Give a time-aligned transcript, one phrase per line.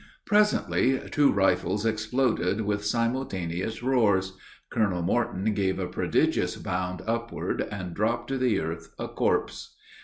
[0.25, 4.35] Presently two rifles exploded with simultaneous roars.
[4.71, 9.75] Colonel Morton gave a prodigious bound upward, and dropped to the earth a corpse!